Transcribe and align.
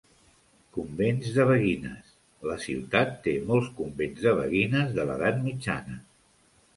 Convents 0.75 1.27
de 1.33 1.43
beguines: 1.49 2.07
la 2.51 2.57
ciutat 2.63 3.11
té 3.27 3.33
molts 3.51 3.69
convents 3.81 4.23
de 4.29 4.33
beguines 4.39 4.97
de 4.97 5.05
l'Edat 5.11 5.39
mitjana. 5.45 5.99